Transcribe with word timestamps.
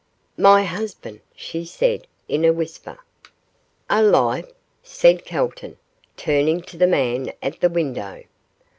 'My 0.35 0.63
husband,' 0.63 1.21
she 1.35 1.63
said, 1.63 2.07
in 2.27 2.43
a 2.43 2.51
whisper. 2.51 2.97
'Alive?' 3.87 4.51
said 4.81 5.25
Calton, 5.25 5.77
turning 6.17 6.63
to 6.63 6.75
the 6.75 6.87
man 6.87 7.31
at 7.43 7.59
the 7.59 7.69
window. 7.69 8.23